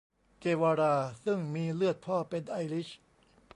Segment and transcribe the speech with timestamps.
[0.39, 2.89] เกวารา ซึ่งมีเลือดพ่อเป็นไอริช